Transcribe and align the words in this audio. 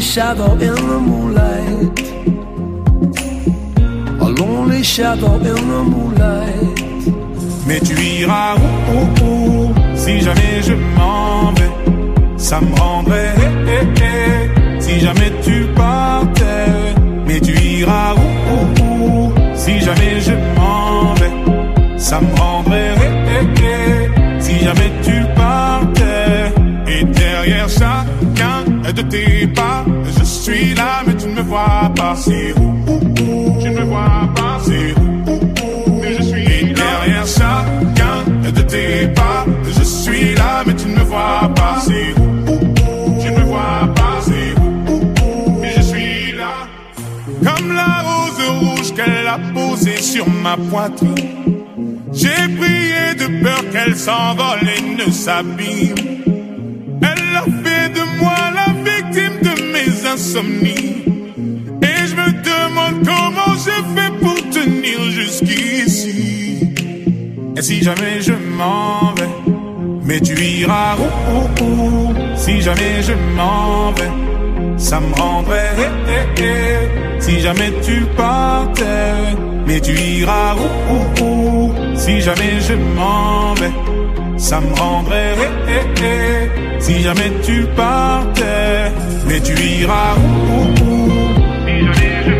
lonely 0.00 0.12
shadow 0.14 0.52
in 0.52 0.74
the 0.74 0.98
moonlight. 1.08 2.00
A 4.20 4.28
lonely 4.40 4.82
shadow 4.82 5.34
in 5.34 5.42
the 5.42 5.84
moonlight. 5.92 6.78
Mais 7.66 7.80
tu 7.80 7.94
iras 7.94 8.56
où, 8.56 8.94
où, 8.94 9.00
où? 9.24 9.74
Si 9.94 10.20
jamais 10.22 10.62
je 10.62 10.74
m'en 10.96 11.52
vais. 11.52 11.72
Ça 12.38 12.60
me 12.60 12.74
rendrait 12.80 13.34
si 14.78 15.00
jamais 15.00 15.32
tu 15.42 15.66
partais. 15.76 16.94
Mais 17.26 17.40
tu 17.40 17.52
iras 17.52 18.14
où, 18.14 18.26
où, 18.54 18.94
où? 18.94 19.32
Si 19.54 19.80
jamais 19.80 20.18
je 20.20 20.32
m'en 20.56 21.12
vais. 21.14 21.98
Ça 21.98 22.20
me 22.20 22.34
rendrait 22.40 22.99
de 28.92 29.02
tes 29.02 29.46
pas, 29.46 29.84
je 30.18 30.24
suis 30.24 30.74
là, 30.74 31.02
mais 31.06 31.14
tu 31.16 31.26
ne 31.26 31.34
me 31.34 31.42
vois 31.42 31.90
pas. 31.94 32.14
C'est 32.16 32.52
où, 32.58 32.74
où, 32.88 33.56
où, 33.56 33.60
tu 33.60 33.70
ne 33.70 33.80
me 33.80 33.84
vois 33.84 34.28
pas? 34.34 34.58
C'est 34.62 34.98
où 34.98 35.10
chacun 37.26 38.50
de 38.50 38.62
tes 38.62 39.08
pas. 39.08 39.44
Je 39.78 39.84
suis 39.84 40.34
là, 40.34 40.62
mais 40.66 40.74
tu 40.74 40.88
ne 40.88 40.96
me 40.96 41.04
vois 41.04 41.50
pas. 41.54 41.78
C'est 41.80 42.12
où, 42.18 43.20
tu 43.20 43.30
ne 43.30 43.38
me 43.38 43.44
vois 43.44 43.88
pas? 43.94 44.18
C'est 44.22 44.52
où, 44.60 45.58
mais 45.60 45.72
je 45.76 45.82
suis 45.82 46.32
là. 46.32 46.66
Comme 47.44 47.72
la 47.72 48.02
rose 48.08 48.48
rouge 48.60 48.92
qu'elle 48.94 49.26
a 49.26 49.38
posée 49.54 50.00
sur 50.00 50.28
ma 50.28 50.56
poitrine. 50.56 51.14
J'ai 52.12 52.48
prié 52.58 53.14
de 53.18 53.42
peur 53.42 53.62
qu'elle 53.72 53.96
s'envole 53.96 54.66
et 54.76 54.82
ne 54.96 55.10
s'abîme. 55.10 56.19
Et 60.20 62.06
je 62.06 62.14
me 62.14 62.30
demande 62.52 63.06
comment 63.06 63.56
j'ai 63.64 63.82
fait 63.94 64.12
pour 64.20 64.36
tenir 64.50 65.10
jusqu'ici. 65.10 66.74
Et 67.56 67.62
si 67.62 67.82
jamais 67.82 68.20
je 68.20 68.32
m'en 68.32 69.14
vais, 69.16 69.30
mais 70.04 70.20
tu 70.20 70.38
iras 70.38 70.96
où, 70.98 71.08
où, 71.32 71.64
où? 71.64 72.14
Si 72.36 72.60
jamais 72.60 73.02
je 73.02 73.14
m'en 73.34 73.92
vais, 73.92 74.12
ça 74.76 75.00
me 75.00 75.14
rendrait 75.14 75.74
Si 77.18 77.40
jamais 77.40 77.72
tu 77.82 78.04
partais, 78.14 79.36
mais 79.66 79.80
tu 79.80 79.92
iras 79.92 80.54
où, 80.54 81.24
où, 81.24 81.24
où? 81.24 81.72
Si 81.96 82.20
jamais 82.20 82.60
je 82.60 82.74
m'en 82.74 83.54
vais, 83.54 83.72
ça 84.40 84.60
me 84.60 84.72
rendrait 84.74 85.36
Si 86.78 87.02
jamais 87.02 87.30
tu 87.42 87.66
partais, 87.76 88.90
mais 89.26 89.40
tu 89.40 89.52
iras 89.82 90.14
où, 90.16 90.68
Si 91.66 91.74
je 91.86 92.32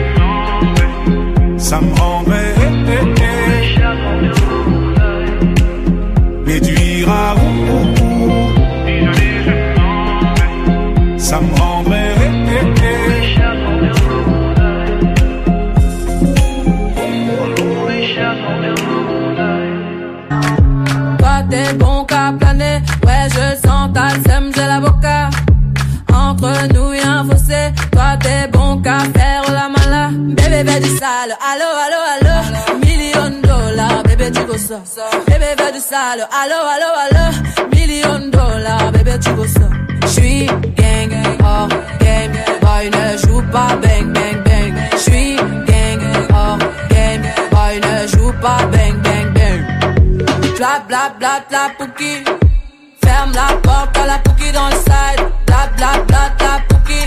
ça 1.59 1.81
me 1.81 1.95
rendrait 2.01 2.55
mais 6.47 6.61
tu 6.61 6.75
iras 6.99 7.35
où, 7.37 7.49
où? 8.03 8.11
Ça 11.19 11.41
me 11.41 11.53
rendrait 11.61 11.80
sale, 31.01 31.35
allo, 31.51 31.69
allo, 31.85 32.01
allo. 32.13 32.35
Million 32.85 33.41
dollars, 33.41 34.03
bébé 34.03 34.31
tu 34.31 34.43
veux 34.49 34.59
ça. 34.59 34.81
Bébé 35.27 35.51
veut 35.59 35.73
du 35.73 35.81
sale, 35.81 36.29
allo, 36.41 36.59
allo, 36.75 36.91
allo. 37.05 37.25
Million 37.75 38.29
dollars, 38.29 38.93
bébé 38.93 39.15
tu 39.25 39.31
veux 39.31 39.49
ça. 39.49 39.69
J'suis 40.09 40.47
gang, 40.81 41.13
oh 41.53 41.67
game, 42.05 42.33
boy 42.61 42.91
ne 42.97 43.17
joue 43.23 43.43
pas 43.51 43.73
bang, 43.83 44.13
bang, 44.17 44.39
bang. 44.47 44.75
J'suis 45.01 45.37
gang, 45.71 46.03
oh 46.43 46.57
game, 46.91 47.25
boy 47.51 47.75
ne 47.87 47.97
joue 48.13 48.33
pas 48.43 48.63
bang, 48.73 48.97
bang, 49.07 49.29
bang. 49.37 49.61
Bla 50.59 50.73
bla 50.87 51.03
bla 51.19 51.35
bla 51.49 51.63
pouki. 51.79 52.15
Ferme 53.03 53.33
la 53.33 53.49
porte 53.67 53.97
à 53.97 54.07
la 54.07 54.19
pouki 54.19 54.53
dans 54.53 54.69
le 54.69 54.79
side. 54.89 55.23
Bla 55.47 55.63
bla 55.77 55.93
bla 56.09 56.23
bla 56.39 56.53
pouki. 56.69 57.01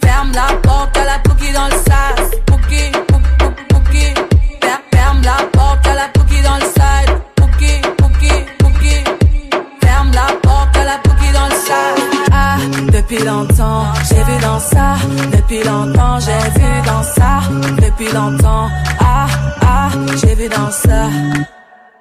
Ferme 0.00 0.32
la 0.32 0.48
porte 0.62 0.96
à 0.96 1.04
la 1.04 1.18
pouki 1.24 1.52
dans 1.52 1.66
le 1.66 1.78
sas. 1.88 2.49
Depuis 13.20 13.26
longtemps, 13.26 13.84
j'ai 14.08 14.22
vu 14.22 14.40
dans 14.40 14.58
ça. 14.58 14.96
Depuis 15.32 15.62
longtemps, 15.62 16.18
j'ai 16.20 16.60
vu 16.60 16.86
dans 16.86 17.02
ça. 17.02 17.40
Depuis 17.76 18.12
longtemps, 18.12 18.68
ah, 19.00 19.26
ah, 19.62 19.88
j'ai 20.20 20.34
vu 20.34 20.48
dans 20.48 20.70
ça. 20.70 21.08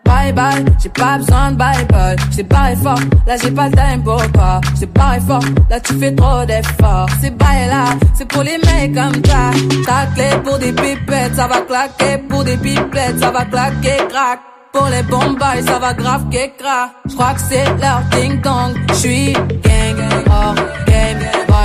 Bye 0.05 0.33
bye, 0.33 0.65
j'ai 0.81 0.89
pas 0.89 1.17
besoin 1.17 1.51
de 1.51 1.57
bye 1.57 1.85
bye. 1.85 2.15
J't'ai 2.31 2.43
barré 2.43 2.75
fort, 2.75 2.99
là 3.27 3.35
j'ai 3.37 3.51
pas 3.51 3.67
le 3.67 3.75
time 3.75 4.03
pour 4.03 4.31
toi. 4.31 4.61
J't'ai 4.75 4.85
barré 4.87 5.19
fort, 5.19 5.43
là 5.69 5.79
tu 5.79 5.93
fais 5.99 6.15
trop 6.15 6.45
d'efforts. 6.45 7.09
C'est 7.21 7.37
bye 7.37 7.67
là, 7.67 7.85
c'est 8.15 8.27
pour 8.27 8.43
les 8.43 8.57
mecs 8.57 8.95
comme 8.95 9.23
ça. 9.25 9.51
Ta 9.85 10.05
clé 10.15 10.29
pour 10.43 10.57
des 10.57 10.71
pipettes, 10.71 11.35
ça 11.35 11.47
va 11.47 11.61
claquer. 11.61 12.17
Pour 12.29 12.43
des 12.43 12.57
pipettes, 12.57 13.19
ça 13.19 13.29
va 13.29 13.45
claquer, 13.45 13.97
crack. 14.09 14.39
Pour 14.71 14.87
les 14.87 15.03
bombes, 15.03 15.39
ça 15.65 15.79
va 15.79 15.93
grave 15.93 16.25
crack. 16.29 16.91
J'crois 17.07 17.33
que 17.33 17.41
c'est 17.41 17.65
leur 17.79 18.01
ding 18.11 18.39
dong. 18.41 18.75
J'suis 18.93 19.33
gang, 19.33 19.97
game. 20.25 20.88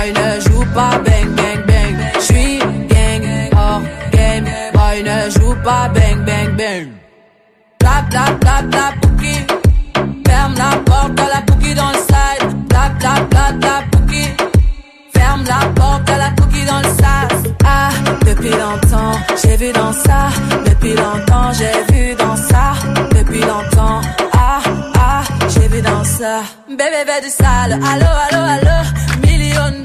Boy 0.05 0.13
ne 0.13 0.39
joue 0.39 0.65
pas 0.75 0.99
bang 1.03 1.29
bang 1.35 1.65
bang. 1.65 1.95
J'suis 2.19 2.59
gang, 2.89 3.23
hors 3.57 3.81
game. 4.11 4.45
Boy 4.73 5.01
ne 5.01 5.31
joue 5.31 5.55
pas 5.63 5.89
bang 5.95 6.23
bang 6.23 6.55
bang. 6.55 6.87
Bla 7.79 8.05
bla 8.11 8.61
bla 8.69 8.93
pouki. 9.01 9.35
Ferme 10.27 10.53
la 10.57 10.77
porte 10.85 11.19
à 11.19 11.27
la 11.33 11.41
pouki 11.41 11.73
dans 11.73 11.89
le 11.89 11.97
side. 11.97 12.67
Bla 12.69 12.89
bla 12.99 13.51
bla 13.59 13.81
pouki. 13.91 14.25
Ferme 15.11 15.43
la 15.47 15.65
porte 15.73 16.07
à 16.07 16.17
la 16.17 16.29
pouki 16.37 16.65
dans 16.65 16.81
le 16.81 16.91
sas. 17.01 17.51
Ah, 17.65 17.89
depuis 18.27 18.49
longtemps, 18.49 19.17
j'ai 19.41 19.57
vu 19.57 19.71
dans 19.73 19.91
ça. 19.91 20.29
Depuis 20.67 20.93
longtemps, 20.93 21.51
j'ai 21.53 21.93
vu 21.93 22.13
dans 22.13 22.35
ça. 22.35 22.73
Depuis 23.09 23.41
longtemps, 23.41 24.01
ah, 24.33 24.59
ah, 24.99 25.23
j'ai 25.49 25.67
vu 25.67 25.81
dans 25.81 26.03
ça. 26.03 26.43
Bébé, 26.69 27.01
veut 27.07 27.21
du 27.23 27.31
sale. 27.31 27.73
Allo, 27.73 28.11
allo, 28.29 28.43
allo. 28.55 28.77
Million 29.23 29.84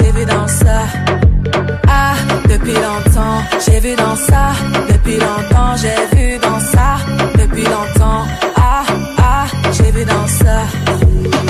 j'ai 0.00 0.12
vu 0.12 0.24
dans 0.24 0.48
ça. 0.48 0.86
Ah, 1.88 2.14
depuis 2.48 2.74
longtemps, 2.74 3.42
j'ai 3.64 3.80
vu 3.80 3.94
dans 3.96 4.16
ça. 4.16 4.52
Depuis 4.88 5.18
longtemps, 5.18 5.76
j'ai 5.76 6.16
vu 6.16 6.38
dans 6.38 6.60
ça. 6.60 6.96
Depuis 7.38 7.64
longtemps, 7.64 8.24
ah, 8.56 8.84
ah, 9.18 9.46
j'ai 9.72 9.90
vu 9.90 10.04
dans 10.04 10.26
ça. 10.26 11.49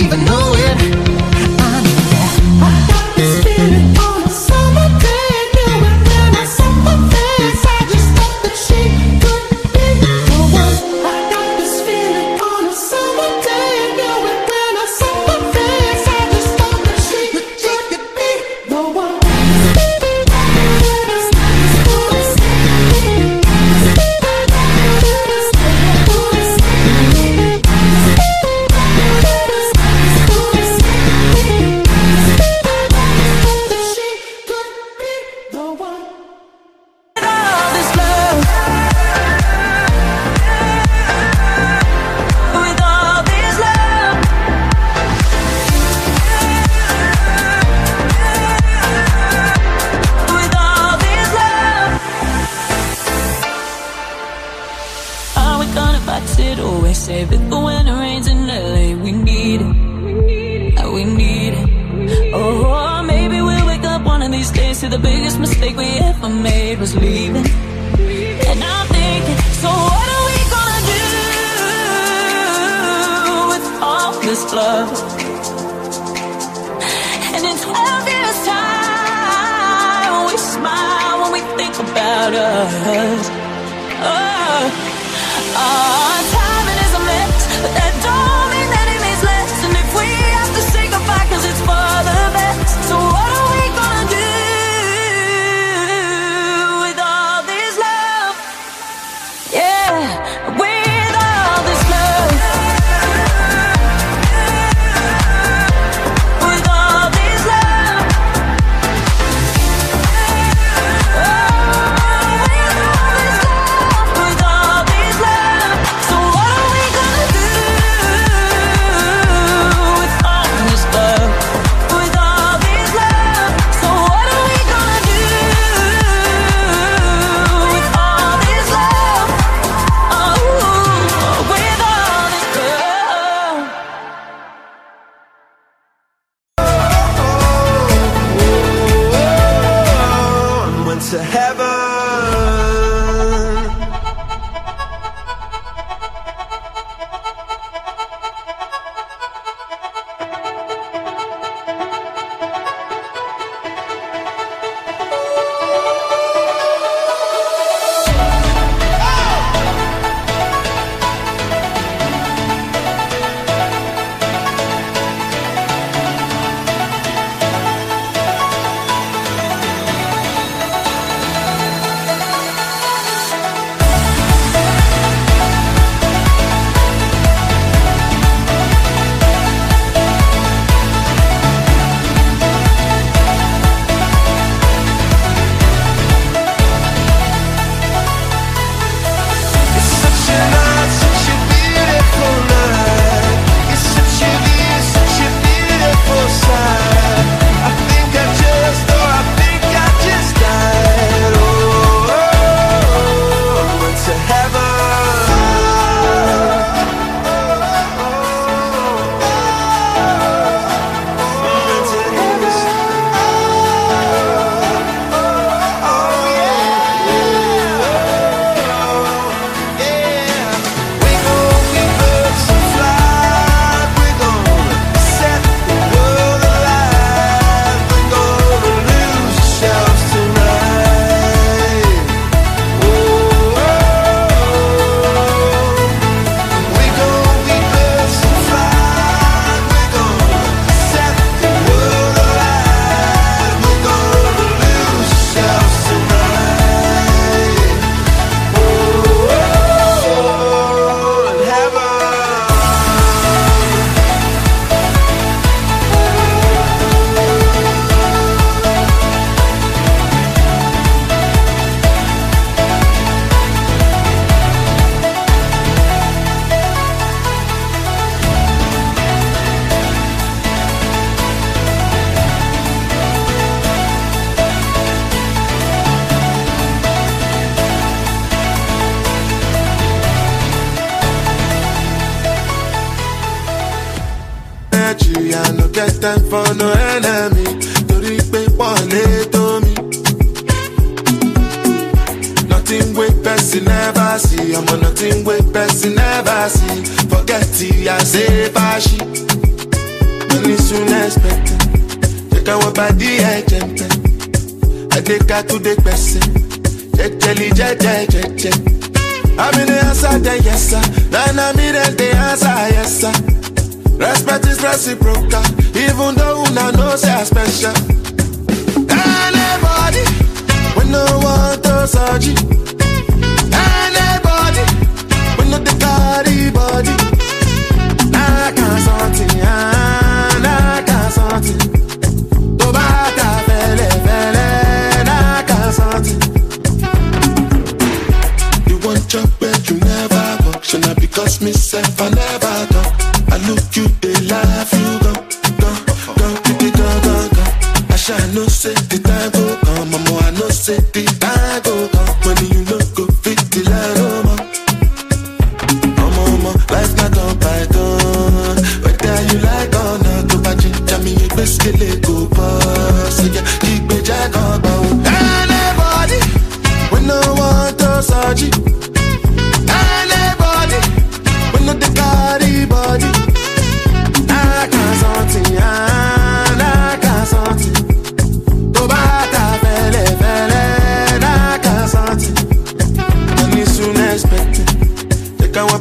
even 0.00 0.24
know 0.24 0.52
it 0.54 0.97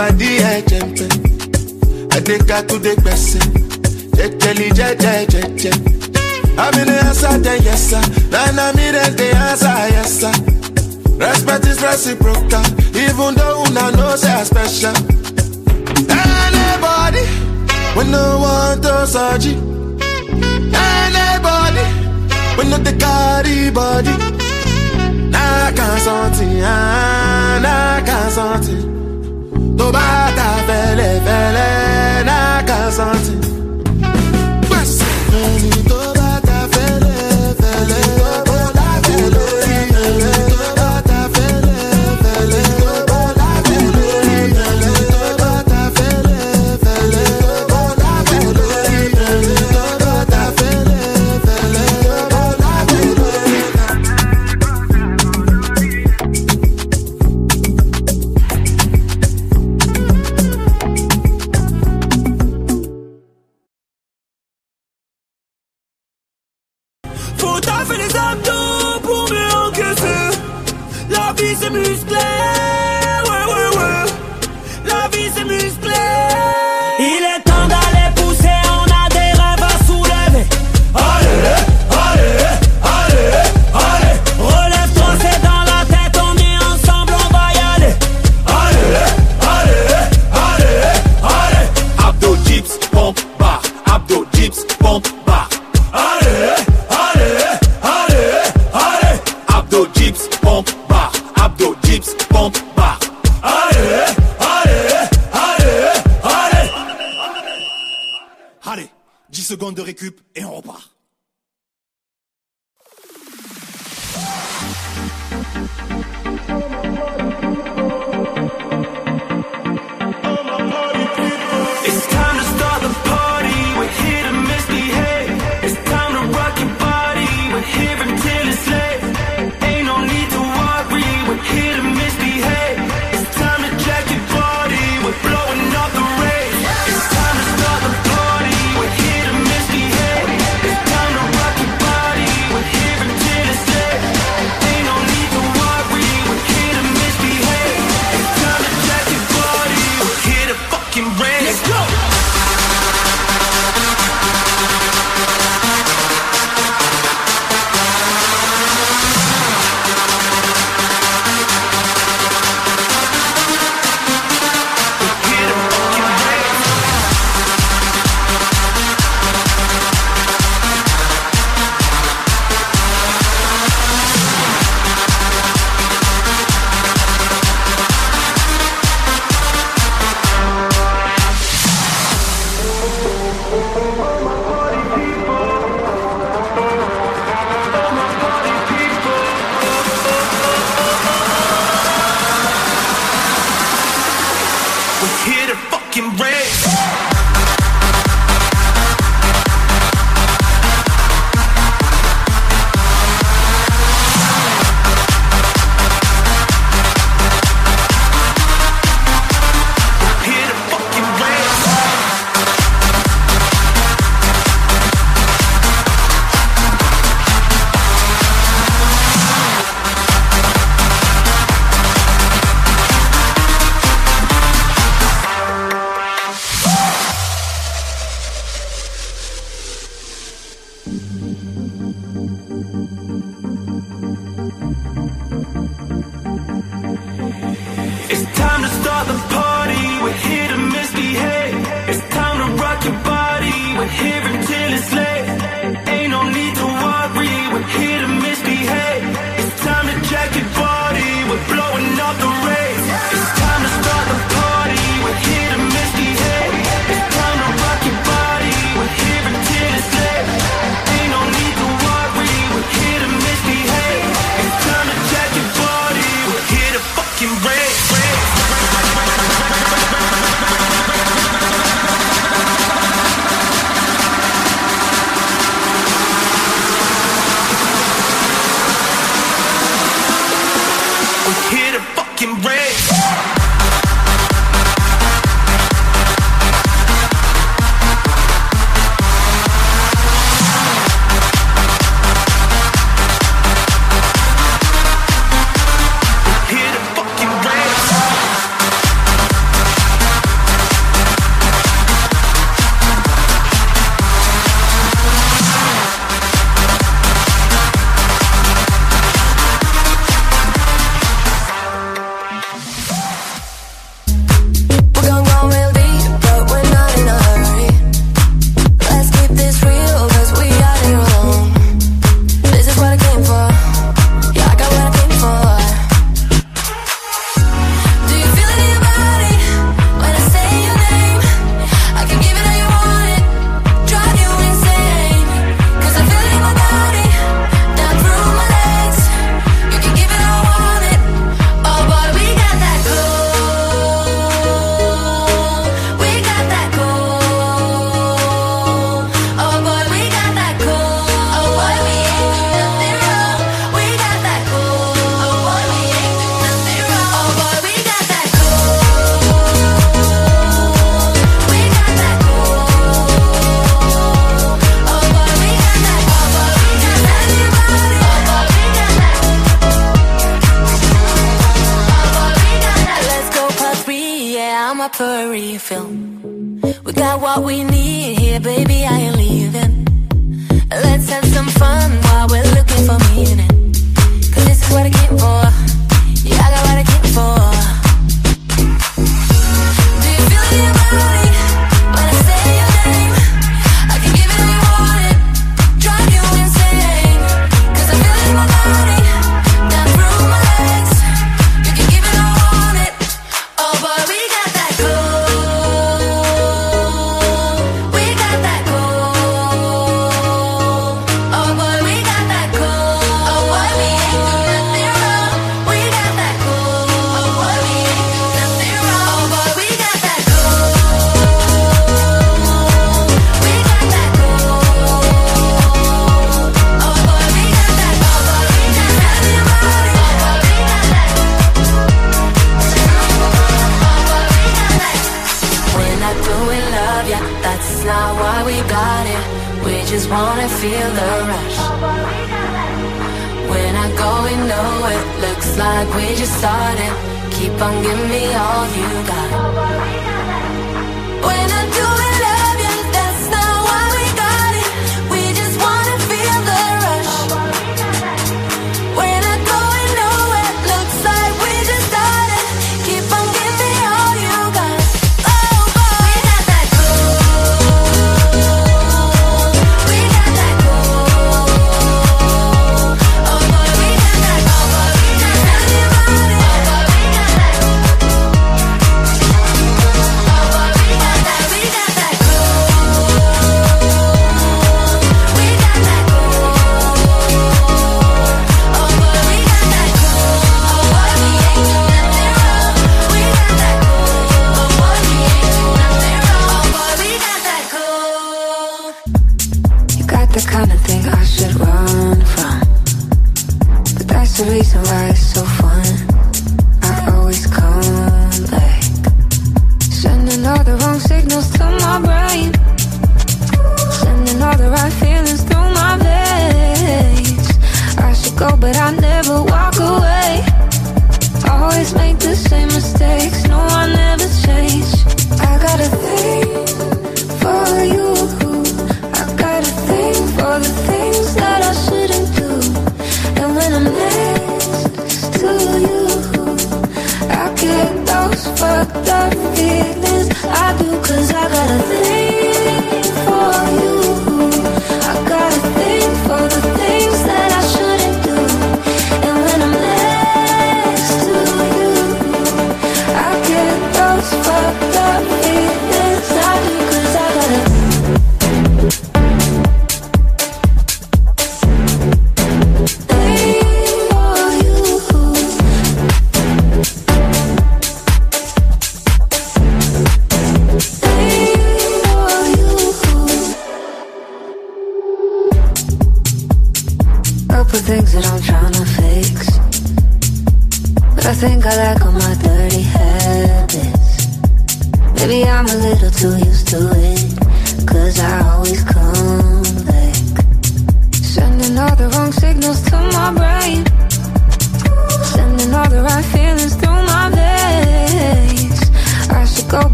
pàdí 0.00 0.30
ẹ̀jẹ̀ 0.54 0.82
ń 0.86 0.88
pẹ́ 0.98 1.08
adékakúdé 2.16 2.92
gbẹ̀sẹ̀ 3.02 3.44
jẹjẹli 4.16 4.66
jẹjẹ 4.78 5.14
jẹjẹ. 5.32 5.72
Ami 6.64 6.82
dey 6.88 7.00
answer 7.08 7.36
then 7.44 7.58
yes 7.66 7.82
sir, 7.90 8.04
na 8.56 8.64
me 8.76 8.86
dem 8.96 9.10
dey 9.18 9.32
answer 9.48 9.76
yes 9.96 10.10
sir. 10.20 10.34
Respect 11.22 11.64
is 11.70 11.78
reciprocal, 11.86 12.64
even 13.04 13.30
though 13.38 13.62
una 13.64 13.84
know 13.96 14.12
I 14.38 14.42
special. 14.50 14.96
Anybody 16.22 17.24
we 17.96 18.02
no 18.14 18.22
want 18.44 18.78
to 18.84 18.94
search 19.14 19.46
Anybody 20.96 21.84
when 22.56 22.66
no 22.70 22.76
dey 22.86 22.96
carry 23.04 23.56
body. 23.78 24.14
Nah, 25.32 25.70
can't 25.78 26.00
something, 26.06 26.54
ah, 26.74 27.58
nah, 27.64 27.96
I 27.96 28.00
can't 28.08 28.32
something. 28.38 28.82
To 29.80 29.90
bata 29.90 30.48
fele 30.66 31.10
fele 31.24 31.68
na 32.28 32.62
kasanti 32.68 33.32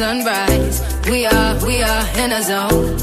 Sunrise. 0.00 0.76
We 1.10 1.26
are, 1.26 1.52
we 1.66 1.82
are 1.82 2.04
in 2.22 2.32
a 2.32 2.42
zone. 2.50 2.96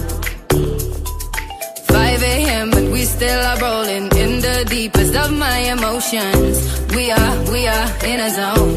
5 1.85 2.23
a.m., 2.33 2.71
but 2.71 2.85
we 2.95 3.01
still 3.03 3.41
are 3.49 3.59
rolling 3.67 4.05
in 4.23 4.31
the 4.47 4.65
deepest 4.67 5.13
of 5.15 5.29
my 5.31 5.59
emotions. 5.75 6.55
We 6.95 7.11
are, 7.11 7.35
we 7.53 7.61
are 7.67 7.89
in 8.11 8.19
a 8.27 8.29
zone. 8.39 8.75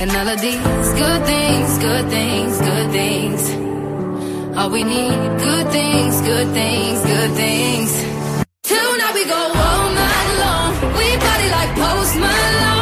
And 0.00 0.10
all 0.18 0.28
of 0.34 0.38
these 0.46 0.88
good 1.02 1.22
things, 1.32 1.68
good 1.88 2.06
things, 2.16 2.52
good 2.70 2.88
things. 2.98 3.42
All 4.58 4.70
we 4.76 4.82
need, 4.84 5.18
good 5.48 5.66
things, 5.78 6.14
good 6.20 6.48
things, 6.60 6.98
good 7.14 7.32
things. 7.42 7.90
Tonight 8.62 9.14
we 9.18 9.24
go 9.36 9.42
all 9.64 9.86
night 10.04 10.30
long. 10.44 10.70
We 10.98 11.06
party 11.24 11.48
like 11.56 11.70
Post 11.80 12.14
Malone. 12.16 12.73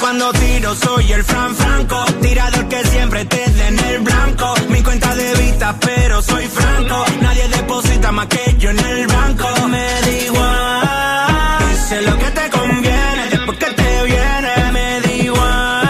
cuando 0.00 0.32
tiro 0.32 0.74
soy 0.74 1.12
el 1.12 1.24
Fran 1.24 1.54
Franco, 1.54 2.04
tirador 2.20 2.68
que 2.68 2.84
siempre 2.84 3.24
te 3.24 3.50
den 3.50 3.78
el 3.78 4.00
blanco. 4.00 4.54
Mi 4.68 4.82
cuenta 4.82 5.14
de 5.14 5.34
vista, 5.34 5.74
pero 5.80 6.20
soy 6.22 6.46
franco. 6.46 7.04
Nadie 7.20 7.48
deposita 7.48 8.12
más 8.12 8.26
que 8.26 8.56
yo 8.58 8.70
en 8.70 8.78
el 8.78 9.06
banco. 9.06 9.48
Me 9.68 9.78
da 9.78 10.10
igual, 10.26 11.72
hice 11.72 12.02
lo 12.02 12.18
que 12.18 12.30
te 12.30 12.50
conviene, 12.50 13.28
después 13.30 13.58
que 13.58 13.66
te 13.66 14.04
viene. 14.04 14.72
Me 14.72 15.00
da 15.00 15.12
igual, 15.12 15.86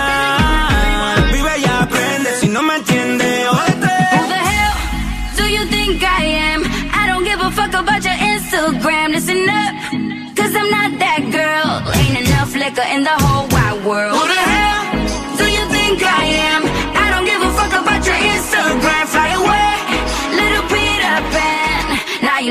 vive 1.33 1.59
y 1.59 1.65
aprende 1.65 2.31
si 2.41 2.49
no 2.49 2.63
me 2.63 2.77
entiende. 2.77 3.47
Who 3.51 3.81
the 3.81 3.89
hell 4.51 4.75
do 5.37 5.45
you 5.49 5.65
think 5.69 6.03
I 6.03 6.25
am? 6.55 6.63
I 6.95 7.07
don't 7.09 7.25
give 7.25 7.41
a 7.41 7.51
fuck 7.51 7.75
about 7.75 8.05
your 8.05 8.15
Instagram. 8.15 9.13
Listen 9.13 9.49
up, 9.49 9.75
cause 10.37 10.55
I'm 10.55 10.71
not 10.71 10.99
that 10.99 11.23
girl. 11.31 11.83
Ain't 11.95 12.29
enough 12.29 12.55
liquor 12.55 12.87
in 12.95 13.03
the 13.05 13.17
whole 13.25 13.38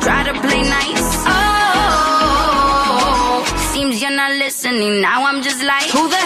try 0.00 0.22
to 0.24 0.32
play 0.40 0.62
nice. 0.62 1.08
Oh, 1.26 2.50
seems 3.72 4.00
you're 4.02 4.10
not 4.10 4.32
listening. 4.32 5.00
Now 5.00 5.26
I'm 5.26 5.42
just 5.42 5.62
like, 5.62 5.88
who 5.90 6.08
the 6.08 6.19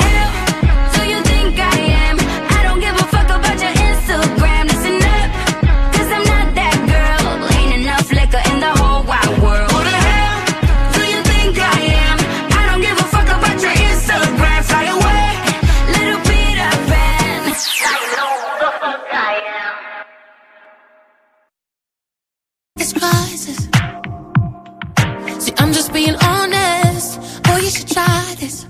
should 27.75 27.89
try 27.89 28.35
this. 28.39 28.67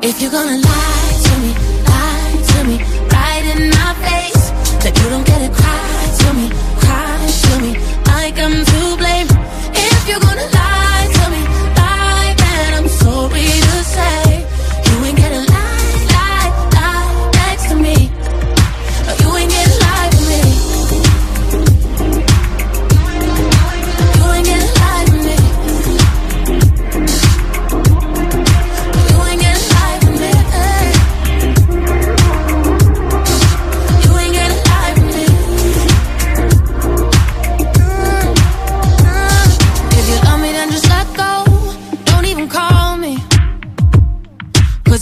If 0.00 0.22
you're 0.22 0.30
gonna 0.30 0.58
lie 0.70 1.12
to 1.26 1.32
me, 1.42 1.50
lie 1.90 2.36
to 2.50 2.58
me, 2.68 2.76
right 3.12 3.44
in 3.52 3.70
my 3.78 3.92
face. 4.06 4.44
That 4.82 4.94
you 4.98 5.06
don't 5.10 5.26
get 5.26 5.40
it, 5.42 5.52
cry 5.52 5.98
to 6.20 6.28
me, 6.38 6.46
cry 6.82 7.16
to 7.44 7.52
me, 7.62 7.72
like 8.06 8.38
I'm 8.38 8.64
too. 8.64 8.83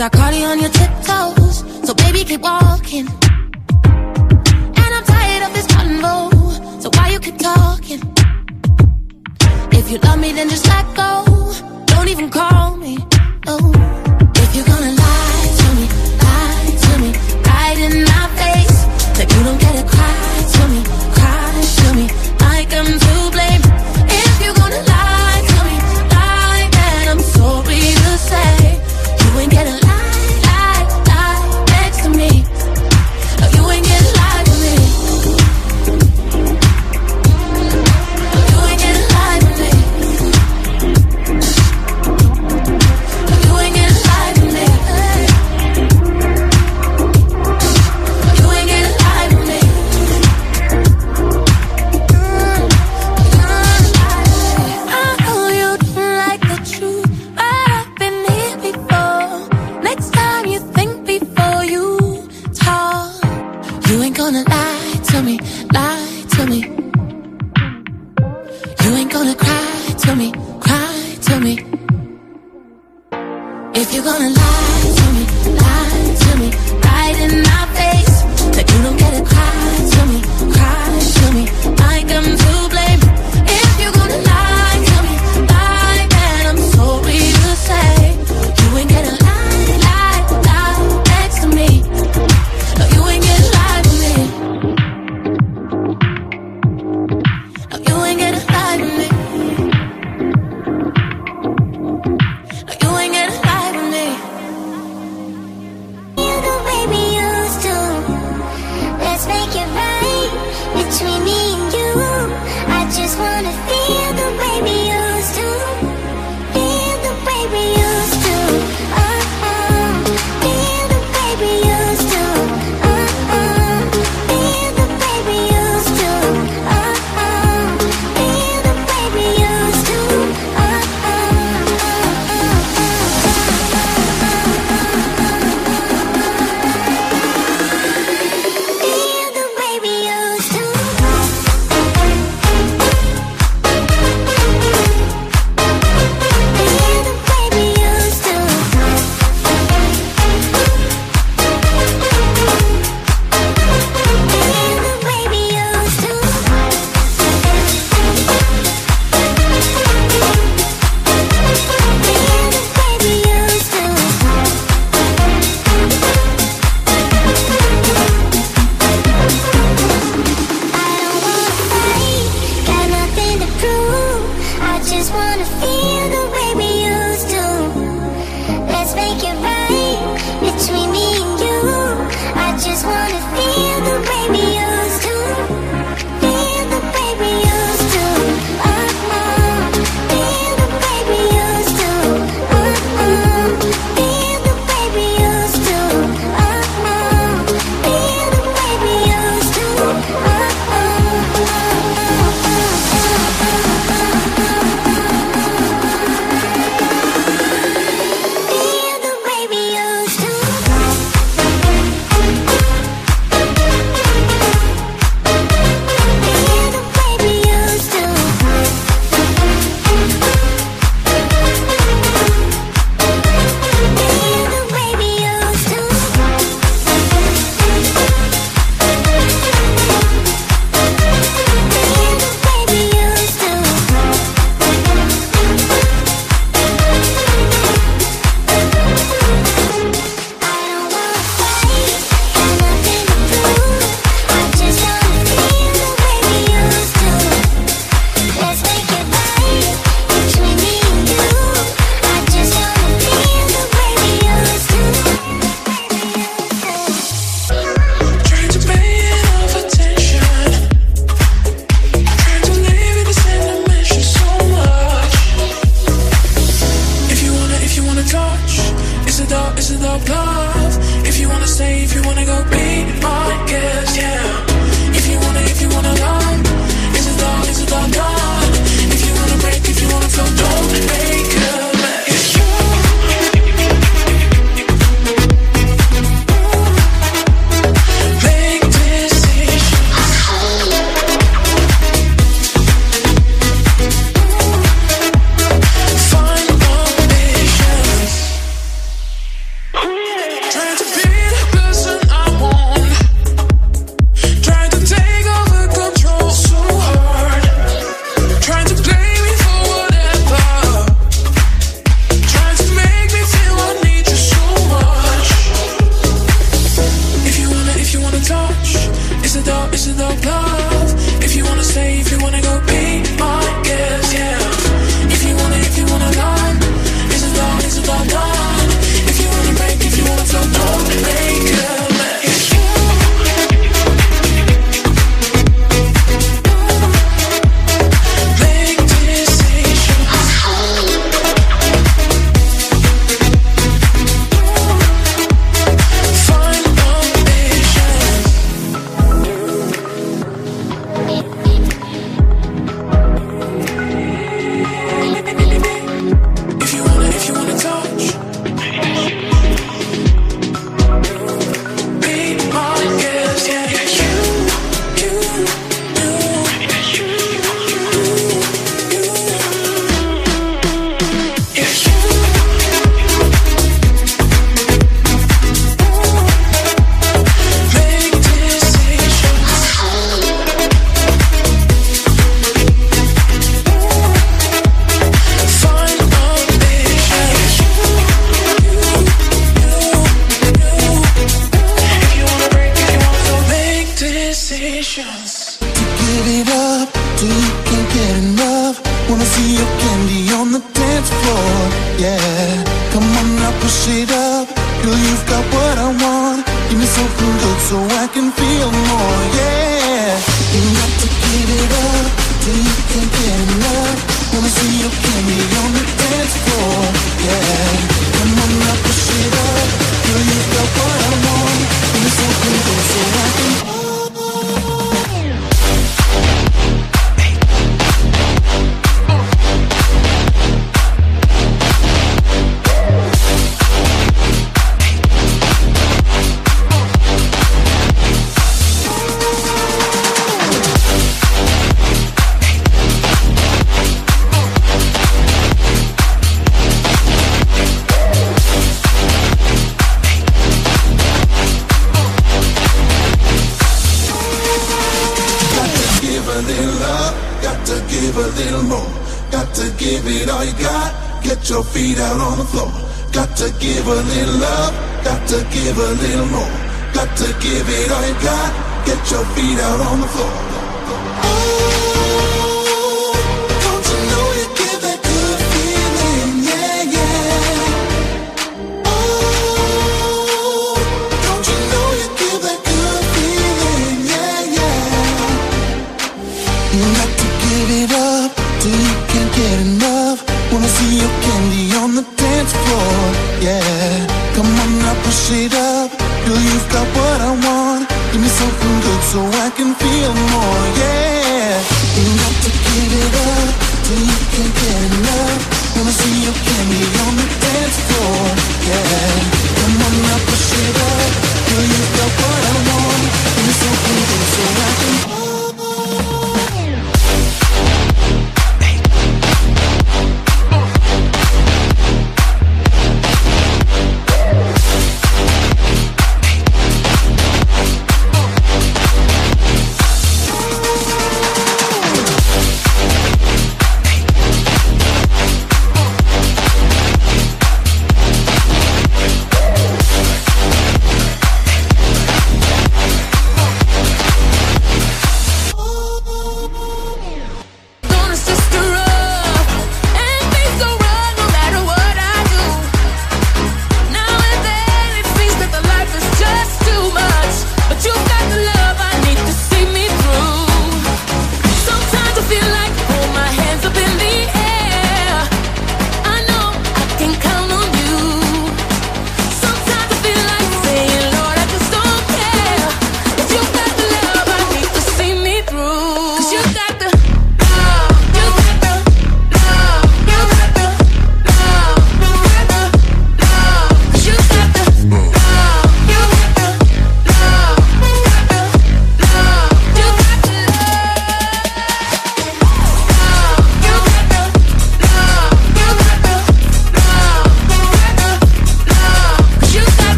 Cause 0.00 0.06
I 0.14 0.16
caught 0.16 0.34
you 0.34 0.46
on 0.46 0.58
your 0.58 0.70
tiptoes. 0.70 1.86
So 1.86 1.92
baby, 1.92 2.24
keep 2.24 2.40
walking. 2.40 3.06
And 4.80 4.90
I'm 4.96 5.04
tired 5.04 5.42
of 5.42 5.52
this 5.52 5.66
convo. 5.66 6.80
So 6.80 6.88
why 6.94 7.10
you 7.10 7.20
keep 7.20 7.36
talking? 7.36 8.00
If 9.72 9.90
you 9.90 9.98
love 9.98 10.18
me, 10.18 10.32
then 10.32 10.48
just 10.48 10.66
let 10.68 10.86
go. 10.96 11.52
Don't 11.84 12.08
even 12.08 12.30
call 12.30 12.78
me. 12.78 12.96
No. 13.44 13.58
If 14.36 14.56
you're 14.56 14.64
gonna 14.64 14.94
lie 15.04 15.48
to 15.60 15.68
me, 15.76 15.86
lie 16.24 16.78
to 16.84 16.92
me, 17.02 17.10
right 17.44 17.78
in 17.86 18.04
my 18.04 18.26
face. 18.40 18.78
That 19.18 19.30
you 19.30 19.44
don't 19.44 19.60
get 19.60 19.84
a 19.84 19.86
cry. 19.86 20.29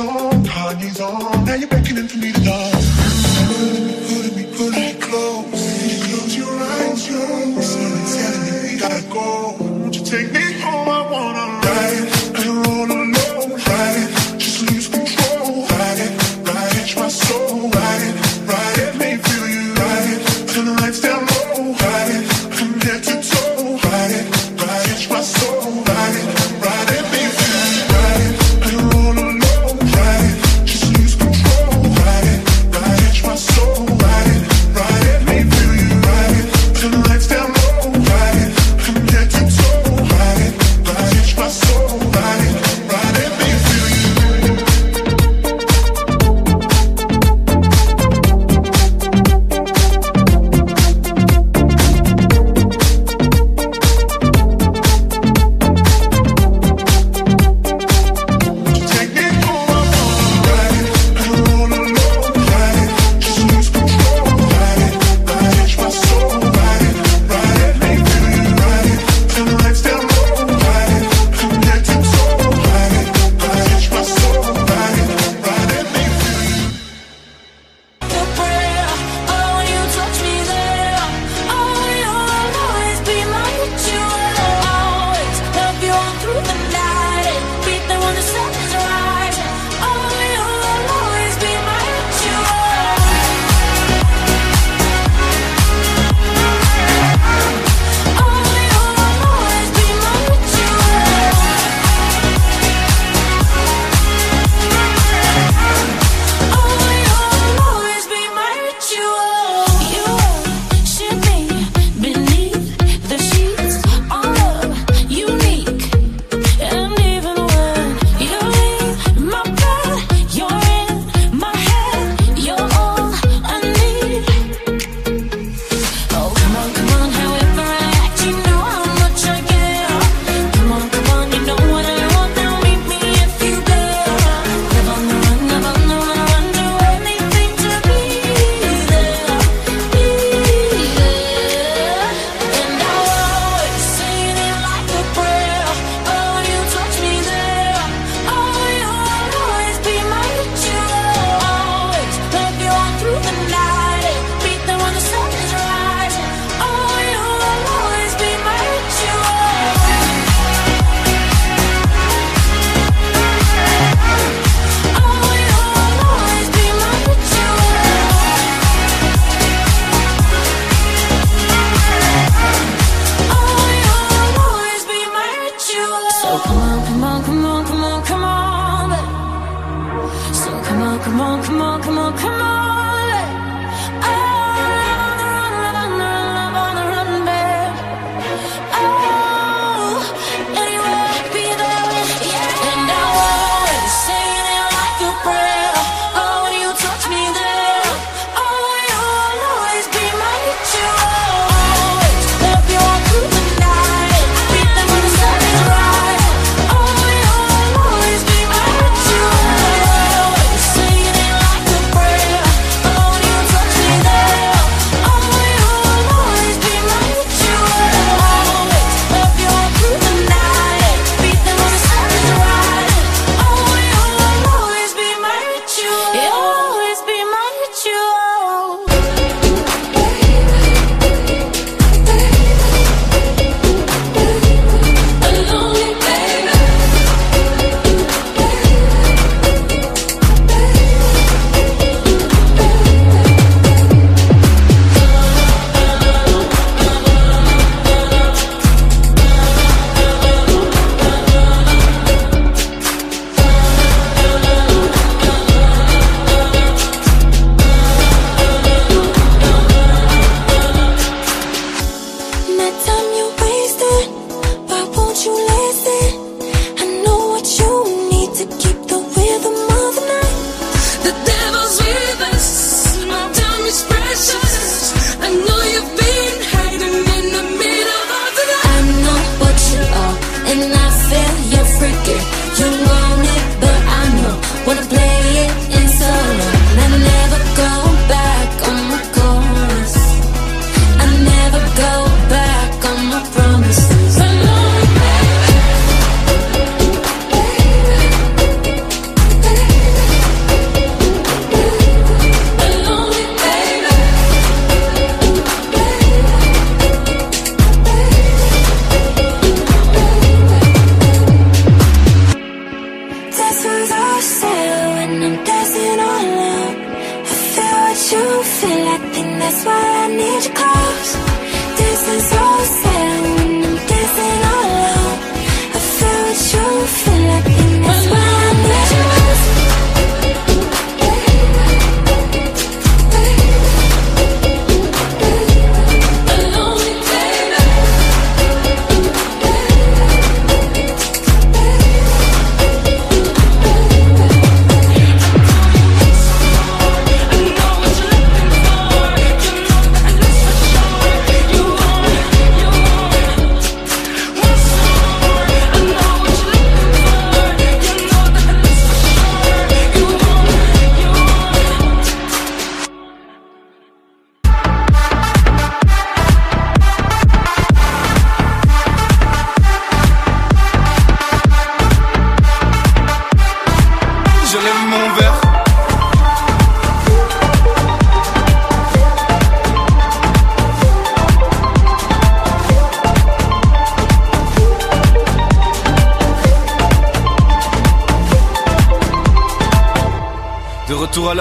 song, 0.00 0.44
heart 0.46 1.00
on. 1.00 1.44
Now 1.44 1.54
you're 1.54 1.68
beckoning 1.68 2.08
for 2.08 2.18
me 2.18 2.32
to 2.32 2.40
dance. 2.40 2.86
Pulling 3.48 3.86
me, 3.86 3.94
pulling 4.08 4.36
me, 4.36 4.44
pulling 4.56 4.80
me 4.80 4.94
close. 5.00 5.59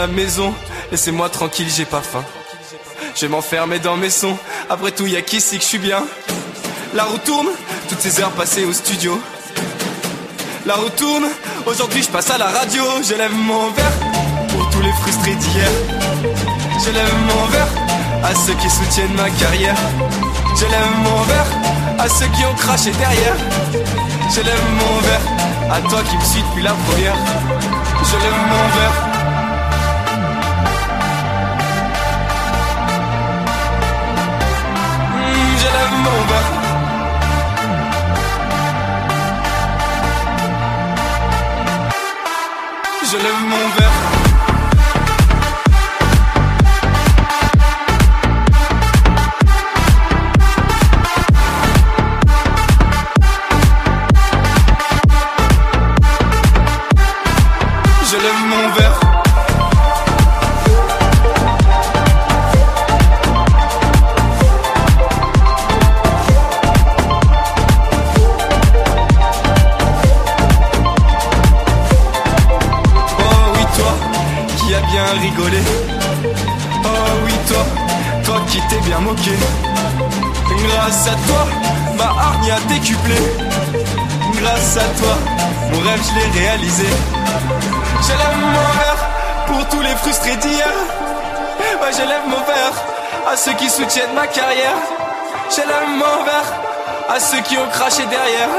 Maison, 0.09 0.53
laissez-moi 0.91 1.29
tranquille, 1.29 1.67
j'ai 1.75 1.85
pas 1.85 2.01
faim. 2.01 2.23
Je 3.15 3.21
vais 3.21 3.27
m'enfermer 3.27 3.79
dans 3.79 3.97
mes 3.97 4.09
sons, 4.09 4.37
après 4.69 4.91
tout, 4.91 5.07
y'a 5.07 5.21
qu'ici 5.21 5.57
que 5.57 5.63
je 5.63 5.67
suis 5.67 5.77
bien? 5.77 6.03
La 6.93 7.03
roue 7.03 7.17
tourne, 7.19 7.47
toutes 7.87 7.99
ces 7.99 8.19
heures 8.21 8.31
passées 8.31 8.65
au 8.65 8.73
studio. 8.73 9.19
La 10.65 10.75
roue 10.75 10.89
tourne, 10.89 11.25
aujourd'hui 11.65 12.03
je 12.03 12.09
passe 12.09 12.29
à 12.29 12.37
la 12.37 12.47
radio, 12.47 12.83
je 13.07 13.15
lève 13.15 13.33
mon 13.33 13.69
verre 13.71 13.93
pour 14.49 14.69
tous 14.69 14.81
les 14.81 14.91
frustrés 14.93 15.35
d'hier. 15.35 15.69
Je 16.85 16.91
lève 16.91 17.13
mon 17.27 17.45
verre 17.45 17.67
à 18.23 18.35
ceux 18.35 18.53
qui 18.53 18.69
soutiennent 18.69 19.15
ma 19.15 19.29
carrière. 19.29 19.75
Je 20.55 20.65
lève 20.65 20.91
mon 21.03 21.21
verre 21.23 21.47
à 21.99 22.09
ceux 22.09 22.27
qui 22.27 22.45
ont 22.45 22.55
craché 22.55 22.91
derrière. 22.91 23.35
Je 24.33 24.41
lève 24.41 24.63
mon 24.79 24.99
verre 25.01 25.73
à 25.73 25.81
toi 25.89 26.01
qui 26.09 26.17
me 26.17 26.23
suis 26.23 26.41
depuis 26.41 26.63
la 26.63 26.73
première. 26.73 27.15
Je 28.03 28.15
lève 28.17 28.39
mon 28.49 28.79
verre. 28.79 29.08
Mon 36.03 36.21
verre. 36.29 36.51
Je 43.11 43.17
lève 43.17 43.41
mon 43.49 43.69
verre. 43.75 44.18
Je 86.09 86.15
l'ai 86.15 86.39
réalisé. 86.39 86.87
Mon 88.41 88.69
verre 88.79 89.01
pour 89.47 89.67
tous 89.69 89.81
les 89.81 89.95
frustrés 89.97 90.35
d'hier. 90.37 90.73
Ouais, 91.81 91.91
je 91.91 92.01
lève 92.01 92.25
mon 92.27 92.43
verre 92.43 92.73
à 93.31 93.35
ceux 93.35 93.53
qui 93.53 93.69
soutiennent 93.69 94.13
ma 94.15 94.27
carrière. 94.27 94.77
Je 95.49 95.61
lève 95.61 95.89
mon 95.89 96.23
verre 96.23 96.53
à 97.09 97.19
ceux 97.19 97.41
qui 97.41 97.57
ont 97.57 97.67
craché 97.71 98.05
derrière. 98.05 98.49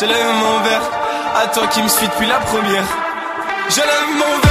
Je 0.00 0.06
lève 0.06 0.26
mon 0.26 0.60
verre 0.60 0.82
à 1.42 1.46
toi 1.48 1.66
qui 1.68 1.82
me 1.82 1.88
suis 1.88 2.06
depuis 2.06 2.26
la 2.26 2.38
première. 2.38 2.84
Je 3.68 3.80
mon 4.18 4.38
verre. 4.38 4.43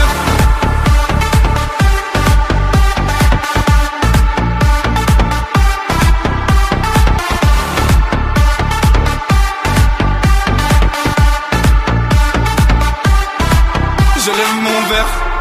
left. 15.03 15.32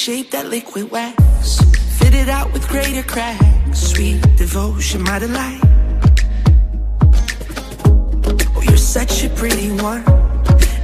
Shape 0.00 0.30
that 0.30 0.48
liquid 0.48 0.90
wax, 0.90 1.60
fit 1.98 2.14
it 2.14 2.30
out 2.30 2.50
with 2.54 2.66
greater 2.68 3.02
cracks. 3.02 3.80
Sweet 3.92 4.22
devotion, 4.38 5.02
my 5.02 5.18
delight. 5.18 5.60
Oh, 8.56 8.62
you're 8.62 8.78
such 8.78 9.24
a 9.24 9.28
pretty 9.28 9.70
one, 9.72 10.02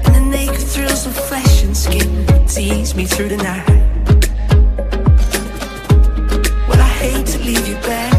and 0.04 0.14
the 0.14 0.20
naked 0.30 0.60
thrills 0.60 1.06
of 1.06 1.16
flesh 1.16 1.64
and 1.64 1.74
skin 1.74 2.26
tease 2.46 2.94
me 2.94 3.06
through 3.06 3.30
the 3.30 3.38
night. 3.38 3.66
Well, 6.68 6.80
I 6.82 6.92
hate 7.00 7.26
to 7.28 7.38
leave 7.38 7.66
you 7.66 7.76
back. 7.76 8.15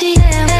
Take 0.00 0.16
them 0.16 0.50
on 0.50 0.59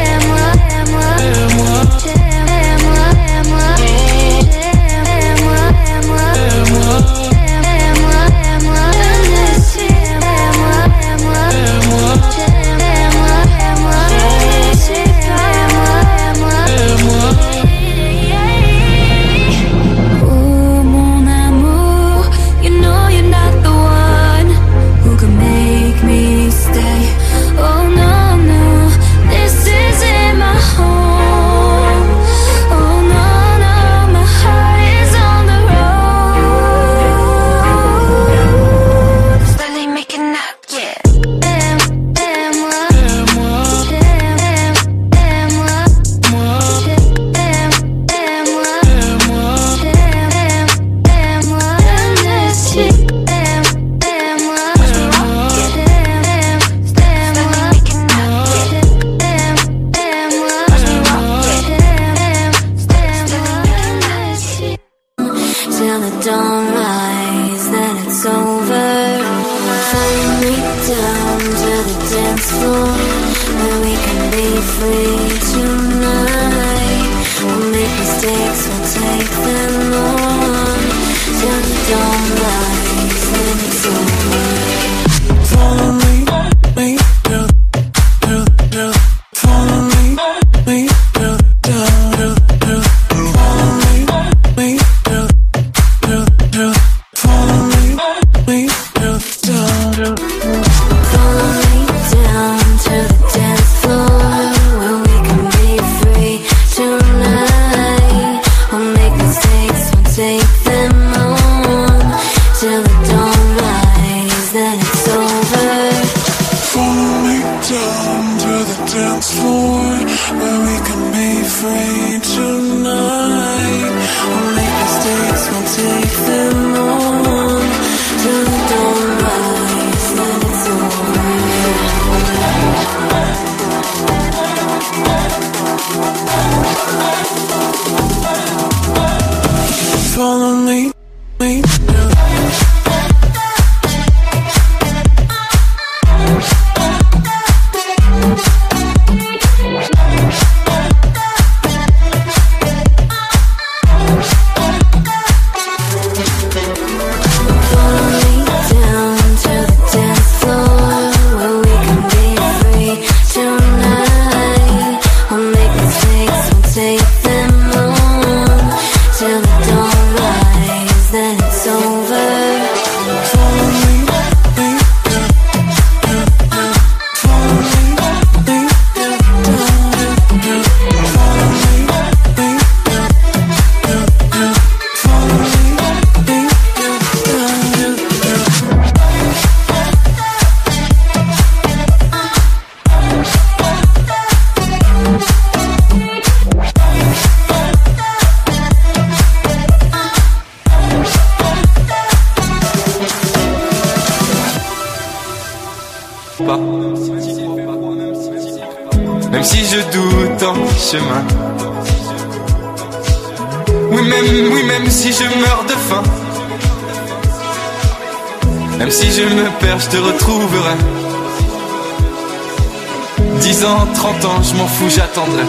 ans, 223.81 223.87
30 223.93 224.25
ans, 224.25 224.43
je 224.43 224.55
m'en 224.55 224.67
fous, 224.67 224.89
j'attendrai. 224.89 225.43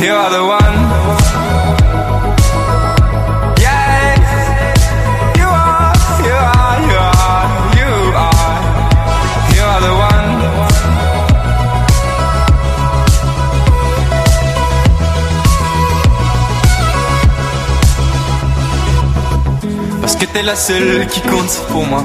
You 0.00 0.12
are 0.12 0.30
the 0.30 0.42
one. 0.42 0.78
Yeah, 3.60 4.14
you 5.36 5.46
are, 5.46 5.92
you 6.26 6.36
are, 6.56 6.80
you 6.88 6.96
are, 6.96 7.48
you 7.78 7.92
are, 8.24 8.52
you 9.54 9.62
are 9.62 9.80
the 9.80 9.92
one. 9.92 10.28
Parce 20.00 20.16
que 20.16 20.26
t'es 20.26 20.42
la 20.42 20.56
seule 20.56 21.06
qui 21.08 21.20
compte 21.22 21.66
pour 21.70 21.84
moi. 21.86 22.04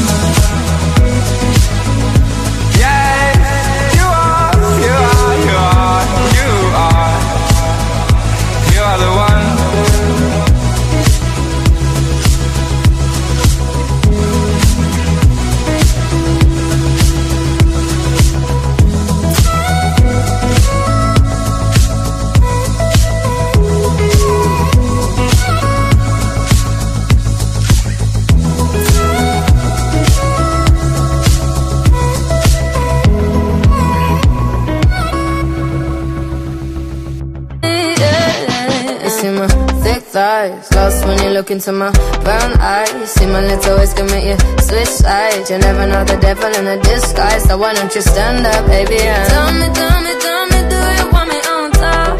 Thighs, 40.11 40.69
lost 40.75 41.07
when 41.07 41.17
you 41.23 41.29
look 41.29 41.49
into 41.51 41.71
my 41.71 41.89
brown 42.23 42.51
eyes. 42.59 43.11
See 43.13 43.25
my 43.25 43.41
little 43.41 43.77
ways 43.77 43.95
make 44.11 44.25
you 44.25 44.37
switch 44.59 44.93
sides. 45.03 45.49
You 45.49 45.57
never 45.57 45.87
know 45.87 46.03
the 46.03 46.17
devil 46.17 46.51
in 46.59 46.67
a 46.67 46.77
disguise, 46.83 47.43
so 47.47 47.57
why 47.57 47.73
don't 47.73 47.93
you 47.95 48.01
stand 48.01 48.45
up, 48.45 48.65
baby? 48.67 48.99
And 48.99 49.29
tell 49.31 49.51
me, 49.59 49.67
tell 49.79 49.99
me, 50.05 50.13
tell 50.25 50.43
me, 50.51 50.59
do 50.71 50.79
you 50.97 51.05
want 51.15 51.27
me 51.31 51.39
on 51.53 51.71
top? 51.83 52.15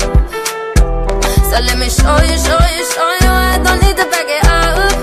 So 1.49 1.57
let 1.67 1.77
me 1.83 1.89
show 1.99 2.17
you, 2.29 2.37
show 2.47 2.63
you, 2.75 2.83
show 2.95 3.09
you. 3.21 3.31
I 3.51 3.59
don't 3.65 3.79
need 3.83 3.97
to 4.01 4.07
back 4.13 4.29
it 4.37 4.43
up. 4.59 4.93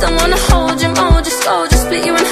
Don't 0.00 0.16
wanna 0.16 0.40
hold 0.48 0.80
you, 0.80 0.90
mold 0.96 1.24
you, 1.26 1.34
scold 1.40 1.70
you, 1.70 1.78
split 1.84 2.06
you 2.06 2.16
in 2.16 2.31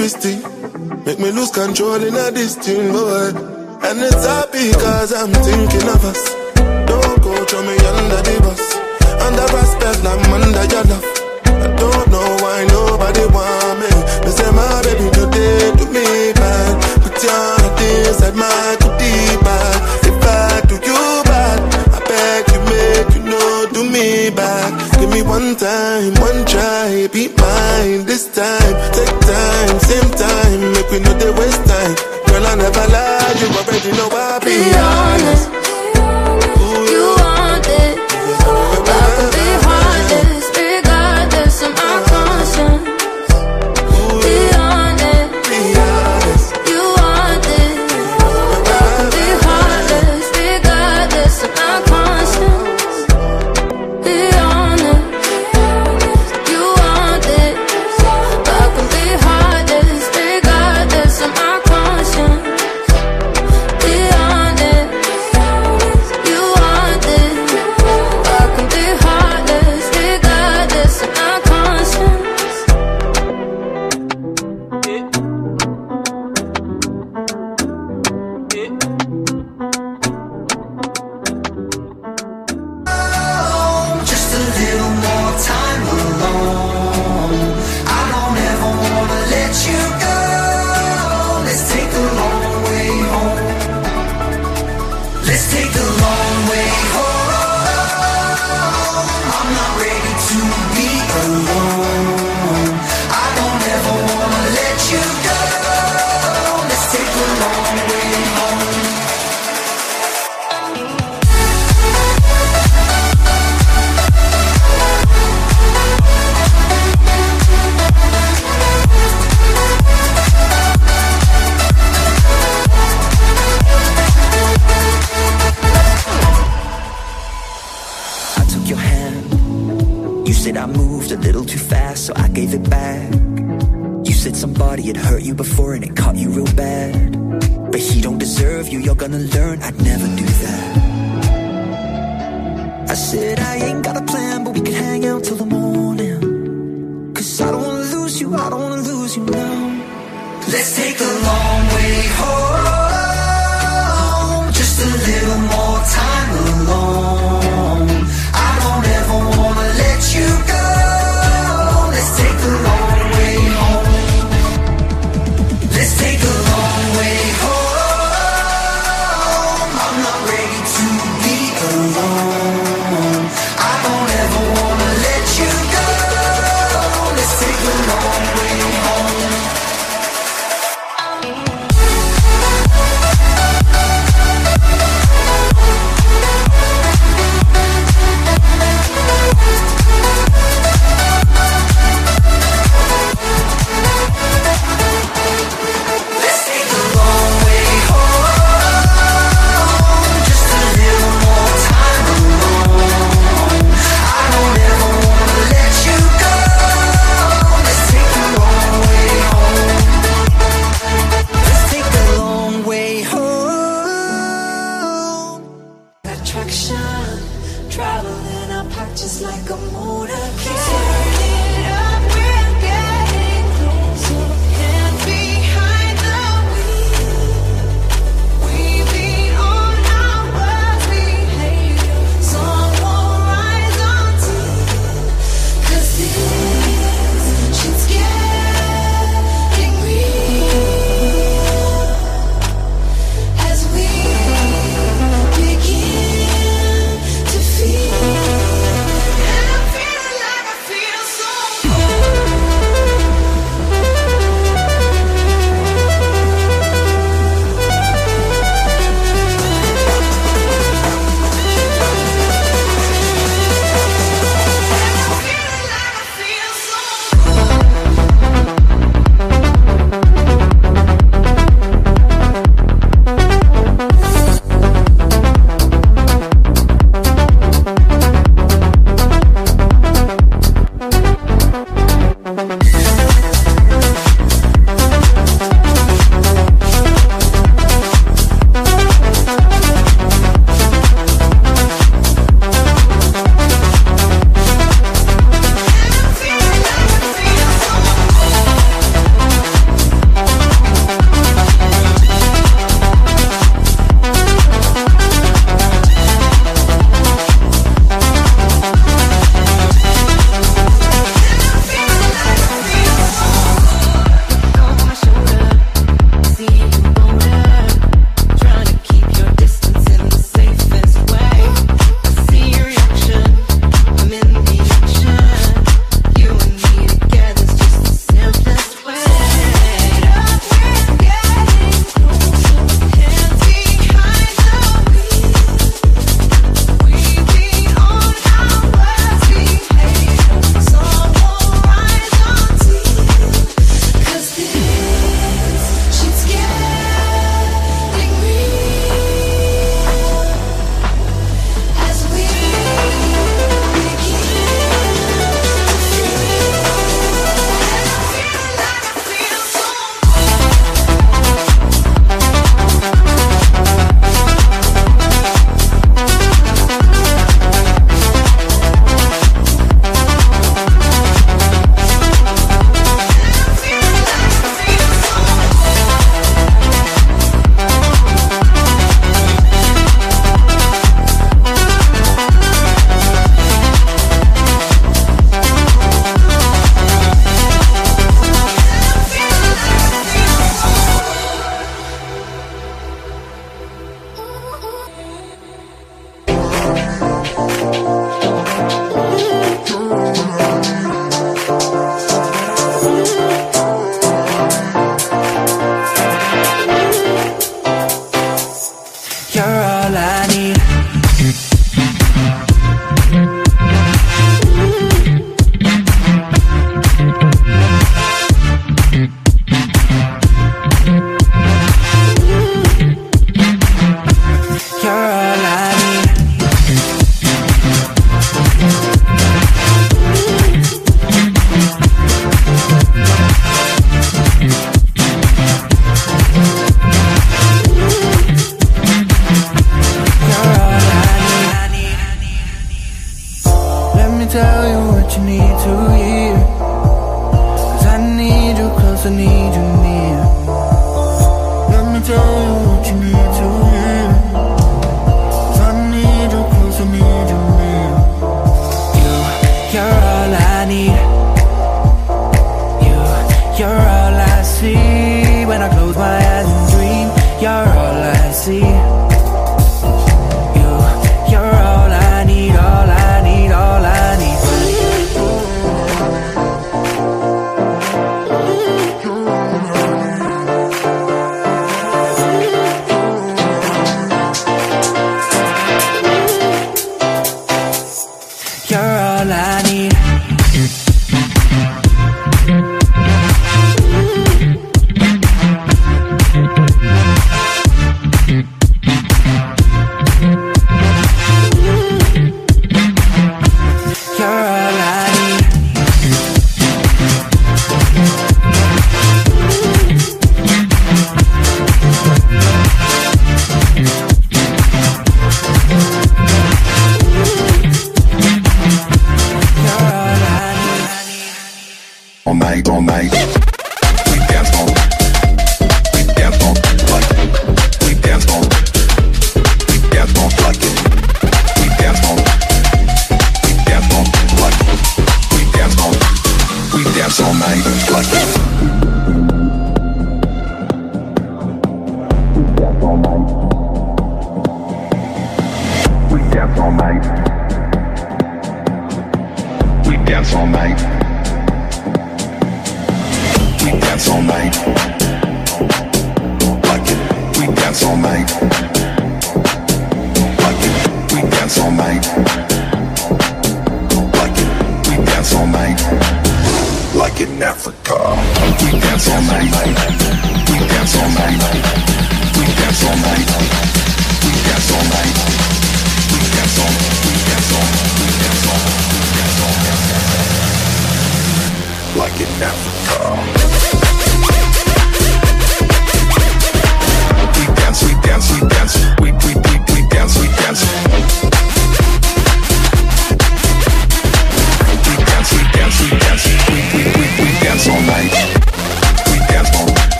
twisting. 0.00 0.40
Make 1.04 1.18
me 1.18 1.30
lose 1.30 1.50
control 1.50 1.96
in 1.96 2.14
a 2.14 2.30
this 2.30 2.56
boy 2.56 3.28
And 3.86 3.98
it's 4.00 4.24
happy 4.24 4.72
cause 4.72 5.12
I'm 5.12 5.32
thinking 5.32 5.88
of 5.88 6.04
us 6.04 6.39